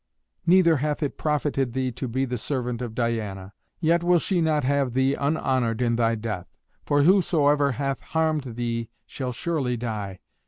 [0.47, 3.53] Neither hath it profited thee to be the servant of Diana.
[3.79, 6.47] Yet will she not have thee unhonoured in thy death;
[6.87, 10.17] for whosoever hath harmed thee shall surely die."